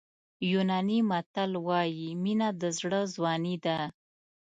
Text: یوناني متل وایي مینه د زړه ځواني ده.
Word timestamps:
یوناني 0.51 0.99
متل 1.09 1.51
وایي 1.67 2.09
مینه 2.23 2.49
د 2.61 2.63
زړه 2.79 3.01
ځواني 3.13 3.55
ده. 3.65 3.79